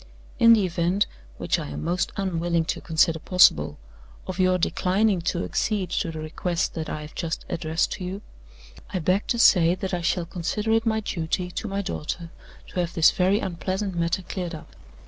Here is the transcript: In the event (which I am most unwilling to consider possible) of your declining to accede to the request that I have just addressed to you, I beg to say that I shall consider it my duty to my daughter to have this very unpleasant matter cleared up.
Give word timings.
In 0.39 0.53
the 0.53 0.65
event 0.65 1.05
(which 1.37 1.59
I 1.59 1.67
am 1.67 1.83
most 1.83 2.11
unwilling 2.17 2.65
to 2.65 2.81
consider 2.81 3.19
possible) 3.19 3.77
of 4.25 4.39
your 4.39 4.57
declining 4.57 5.21
to 5.29 5.43
accede 5.43 5.91
to 5.91 6.09
the 6.09 6.19
request 6.19 6.73
that 6.73 6.89
I 6.89 7.01
have 7.01 7.13
just 7.13 7.45
addressed 7.49 7.91
to 7.91 8.03
you, 8.03 8.21
I 8.89 8.97
beg 8.97 9.27
to 9.27 9.37
say 9.37 9.75
that 9.75 9.93
I 9.93 10.01
shall 10.01 10.25
consider 10.25 10.71
it 10.71 10.87
my 10.87 11.01
duty 11.01 11.51
to 11.51 11.67
my 11.67 11.83
daughter 11.83 12.31
to 12.69 12.79
have 12.79 12.95
this 12.95 13.11
very 13.11 13.39
unpleasant 13.39 13.93
matter 13.93 14.23
cleared 14.23 14.55
up. 14.55 14.73